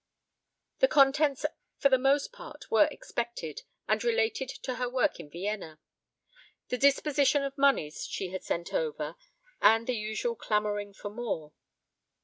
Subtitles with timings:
[0.79, 1.45] The contents
[1.77, 5.79] for the most part were expected, and related to her work in Vienna,
[6.69, 9.15] the disposition of moneys she had sent over,
[9.61, 11.53] and the usual clamoring for more.